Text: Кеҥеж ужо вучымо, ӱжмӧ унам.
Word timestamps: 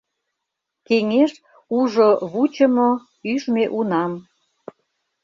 Кеҥеж 0.87 1.31
ужо 1.77 2.09
вучымо, 2.31 2.89
ӱжмӧ 3.31 3.65
унам. 3.77 4.13